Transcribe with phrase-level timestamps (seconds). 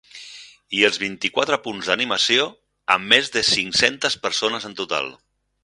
[0.77, 2.47] I els vint-i-quatre punts d’animació,
[2.97, 5.17] amb més de cinc-centes persones en total.